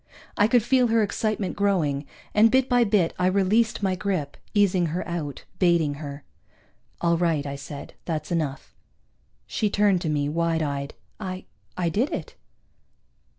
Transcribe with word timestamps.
I 0.35 0.47
could 0.47 0.63
feel 0.63 0.87
her 0.87 1.03
excitement 1.03 1.55
growing, 1.55 2.07
and 2.33 2.49
bit 2.49 2.67
by 2.67 2.83
bit 2.83 3.13
I 3.19 3.27
released 3.27 3.83
my 3.83 3.93
grip, 3.93 4.35
easing 4.55 4.87
her 4.87 5.07
out, 5.07 5.45
baiting 5.59 5.93
her. 6.01 6.23
"All 7.01 7.17
right," 7.17 7.45
I 7.45 7.55
said. 7.55 7.93
"That's 8.05 8.31
enough." 8.31 8.75
She 9.45 9.69
turned 9.69 10.01
to 10.01 10.09
me, 10.09 10.27
wide 10.27 10.63
eyed. 10.63 10.95
"I 11.19 11.45
I 11.77 11.89
did 11.89 12.11
it." 12.11 12.33